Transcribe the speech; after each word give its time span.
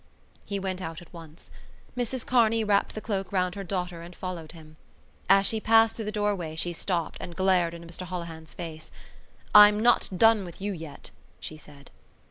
He 0.45 0.57
went 0.57 0.81
out 0.81 0.99
at 0.99 1.13
once. 1.13 1.51
Mrs 1.95 2.25
Kearney 2.25 2.63
wrapped 2.63 2.95
the 2.95 3.01
cloak 3.01 3.31
round 3.31 3.53
her 3.53 3.63
daughter 3.63 4.01
and 4.01 4.15
followed 4.15 4.51
him. 4.53 4.77
As 5.29 5.45
she 5.45 5.61
passed 5.61 5.95
through 5.95 6.05
the 6.05 6.11
doorway 6.11 6.55
she 6.55 6.73
stopped 6.73 7.19
and 7.21 7.35
glared 7.35 7.75
into 7.75 7.87
Mr 7.87 8.07
Holohan's 8.07 8.55
face. 8.55 8.89
"I'm 9.53 9.79
not 9.79 10.09
done 10.17 10.43
with 10.43 10.59
you 10.59 10.73
yet," 10.73 11.11
she 11.39 11.55
said. 11.55 11.91